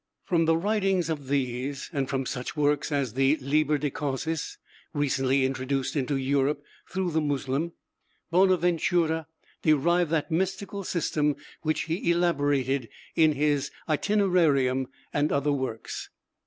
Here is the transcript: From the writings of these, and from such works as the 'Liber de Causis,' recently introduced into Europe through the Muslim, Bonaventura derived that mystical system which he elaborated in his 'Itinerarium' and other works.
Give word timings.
From 0.25 0.45
the 0.45 0.57
writings 0.57 1.11
of 1.11 1.27
these, 1.27 1.91
and 1.93 2.09
from 2.09 2.25
such 2.25 2.57
works 2.57 2.91
as 2.91 3.13
the 3.13 3.35
'Liber 3.37 3.77
de 3.77 3.91
Causis,' 3.91 4.57
recently 4.95 5.45
introduced 5.45 5.95
into 5.95 6.15
Europe 6.17 6.63
through 6.89 7.11
the 7.11 7.21
Muslim, 7.21 7.73
Bonaventura 8.31 9.27
derived 9.61 10.09
that 10.09 10.31
mystical 10.31 10.83
system 10.83 11.35
which 11.61 11.81
he 11.81 12.09
elaborated 12.09 12.89
in 13.15 13.33
his 13.33 13.69
'Itinerarium' 13.87 14.87
and 15.13 15.31
other 15.31 15.53
works. 15.53 16.09